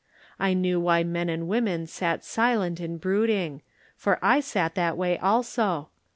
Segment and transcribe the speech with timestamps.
[0.39, 3.61] I knew why men and women sat silent and brood ing,
[3.95, 5.89] for I sat that way also.